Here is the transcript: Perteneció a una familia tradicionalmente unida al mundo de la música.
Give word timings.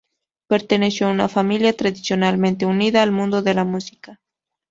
Perteneció 0.47 1.05
a 1.05 1.11
una 1.11 1.27
familia 1.29 1.77
tradicionalmente 1.77 2.65
unida 2.65 3.03
al 3.03 3.11
mundo 3.11 3.43
de 3.43 3.53
la 3.53 3.65
música. 3.65 4.19